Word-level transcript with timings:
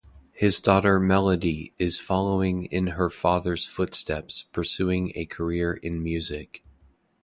His 0.33 0.59
daughter 0.59 0.99
Melody 0.99 1.73
is 1.77 1.99
following 1.99 2.65
in 2.65 2.87
her 2.97 3.07
father's 3.07 3.67
footsteps 3.67 4.45
pursuing 4.51 5.11
a 5.13 5.25
career 5.27 5.73
in 5.73 6.01
music. 6.01 6.63